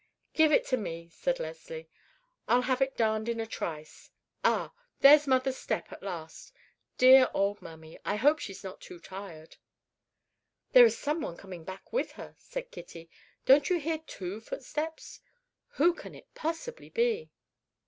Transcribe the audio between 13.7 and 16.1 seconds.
hear two footsteps? Who